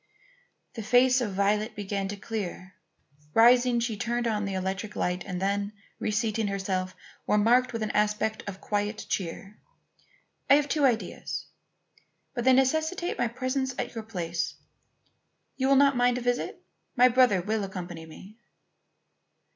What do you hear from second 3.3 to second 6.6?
Rising, she turned on the electric light, and then, reseating